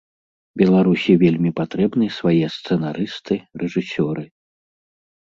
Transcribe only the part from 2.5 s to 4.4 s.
сцэнарысты, рэжысёры.